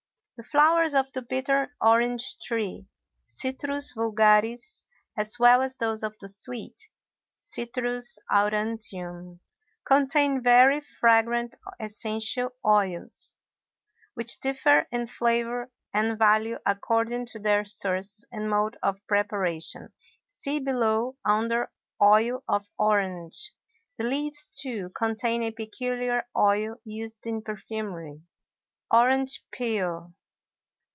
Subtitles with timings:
[0.43, 2.87] The flowers of the bitter orange tree
[3.21, 4.83] (Citrus vulgaris),
[5.15, 6.89] as well as those of the sweet
[7.35, 9.39] (Citrus Aurantium),
[9.87, 13.35] contain very fragrant essential oils,
[14.15, 19.93] which differ in flavor and value according to their source and mode of preparation.
[20.27, 21.71] See below, under
[22.01, 23.53] Oil of Orange.
[23.99, 28.23] The leaves, too, contain a peculiar oil used in perfumery.
[28.91, 30.15] ORANGE PEEL.